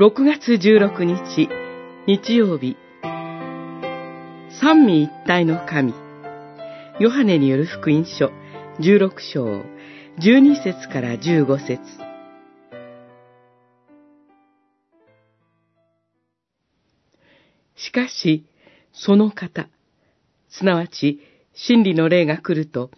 [0.00, 1.50] 6月16日、
[2.06, 2.78] 日曜日、
[4.62, 5.92] 三位一体の神、
[6.98, 8.30] ヨハネによる福音書
[8.78, 9.44] 16章、
[10.18, 11.82] 12節から15節。
[17.76, 18.46] しかし、
[18.94, 19.68] その方、
[20.48, 21.20] すなわち、
[21.52, 22.90] 真理の霊が来ると、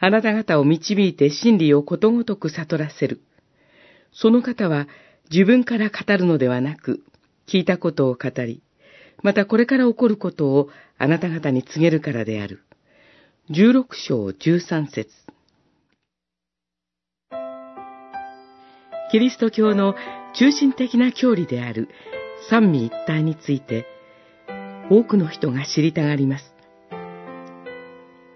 [0.00, 3.22] あなた方を導いて真理をことごとく悟らせる。
[4.10, 4.88] その方は
[5.30, 7.02] 自分から語るのではなく、
[7.46, 8.62] 聞いたことを語り、
[9.22, 12.62] またこれから起こることをあなた方に告げるからである。
[13.50, 15.10] 十六章十三節
[19.10, 19.94] キリスト教の
[20.34, 21.88] 中心的な教理である
[22.50, 23.86] 三位一体について、
[24.90, 26.54] 多くの人が知りたがります。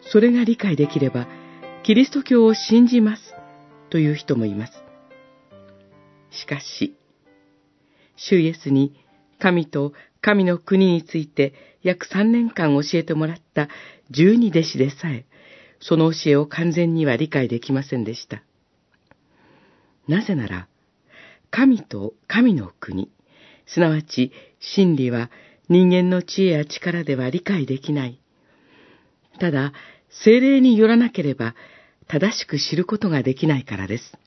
[0.00, 1.26] それが理解できれば、
[1.82, 3.34] キリスト教を信じます
[3.90, 4.87] という人もいます。
[6.30, 6.96] しかし、
[8.16, 8.94] 主イエスに
[9.38, 13.68] 神と神の国について約三年間教えてもらった
[14.10, 15.26] 十二弟子でさえ、
[15.80, 18.42] その教えを完全には理解できませんでした。
[20.08, 20.68] なぜなら、
[21.50, 23.10] 神と神の国、
[23.66, 25.30] すなわち真理は
[25.68, 28.20] 人間の知恵や力では理解できない。
[29.38, 29.72] ただ、
[30.10, 31.54] 精霊によらなければ
[32.08, 34.18] 正しく知ることができないからです。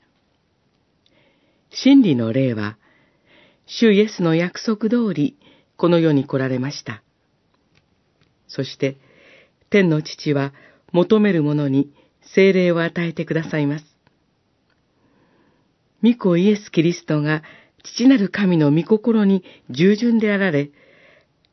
[1.72, 2.76] 真理の霊は、
[3.66, 5.38] 主イエスの約束通り、
[5.76, 7.02] この世に来られました。
[8.46, 8.98] そして、
[9.70, 10.52] 天の父は
[10.92, 11.90] 求める者に
[12.34, 13.84] 精霊を与えてくださいます。
[16.02, 17.42] 御子イエス・キリストが
[17.82, 20.70] 父なる神の御心に従順であられ、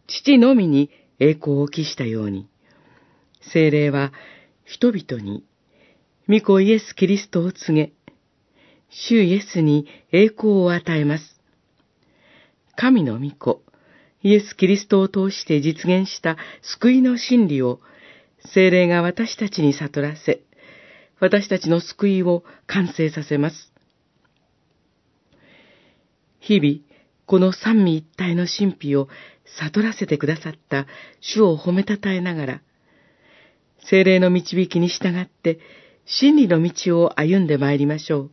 [0.07, 0.89] 父のみに
[1.19, 2.49] 栄光を期したように、
[3.53, 4.11] 精霊は
[4.65, 5.45] 人々に
[6.27, 7.93] 御子イエス・キリストを告げ、
[8.89, 11.39] 主イエスに栄光を与えます。
[12.75, 13.61] 神の御子、
[14.23, 17.79] イエス・キリストを通して実現した救いの真理を、
[18.53, 20.41] 精霊が私たちに悟らせ、
[21.19, 23.71] 私たちの救いを完成させます。
[26.39, 26.79] 日々、
[27.25, 29.07] この三位一体の神秘を
[29.59, 30.87] 悟らせてくださった
[31.19, 32.61] 主を褒めたたえながら、
[33.89, 35.59] 精霊の導きに従って
[36.05, 38.31] 真理の道を歩んで参りましょう。